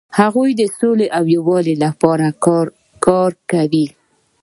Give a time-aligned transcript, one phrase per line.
[0.19, 2.27] هغوی د سولې او یووالي لپاره
[3.05, 3.85] کار کاوه.